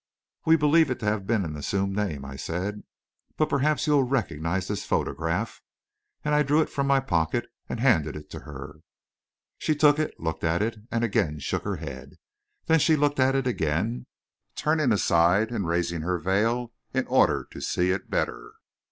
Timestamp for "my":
6.87-6.99